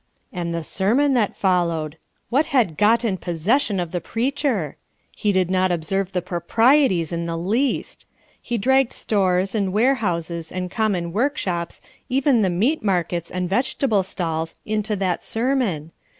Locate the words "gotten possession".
2.75-3.79